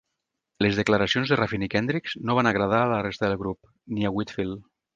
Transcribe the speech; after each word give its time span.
Les 0.65 0.79
declaracions 0.79 1.33
de 1.33 1.37
Ruffin 1.41 1.67
i 1.67 1.69
Kendricks 1.75 2.17
no 2.31 2.37
van 2.39 2.51
agradar 2.53 2.81
a 2.87 2.89
la 2.95 2.99
resta 3.07 3.27
del 3.31 3.39
grup, 3.45 3.73
ni 3.97 4.09
a 4.11 4.15
Whitfield. 4.19 4.69